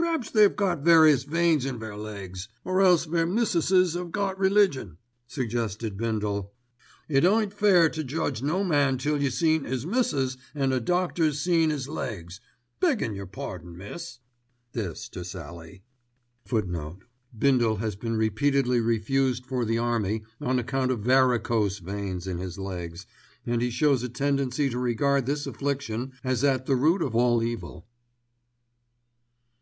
[0.10, 4.96] '""P'raps they've got 'various' veins* in their legs, or else their missusses 'ave got religion,"
[5.26, 6.54] suggested Bindle.
[7.06, 11.38] "It ain't fair to judge no man till you seen 'is missus, an' a doctor's
[11.42, 14.20] seen 'is legs—beggin' your pardon, miss,"
[14.72, 15.82] this to Sallie.
[16.48, 22.58] *Bindle has been repeatedly refused for the Army on account of varicose veins in his
[22.58, 23.04] legs,
[23.44, 27.42] and he shows a tendency to regard this affliction as at the root of all
[27.42, 27.86] evil.